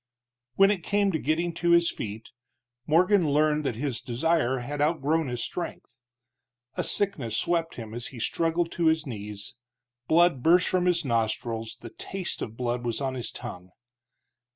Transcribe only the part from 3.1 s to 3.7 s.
learned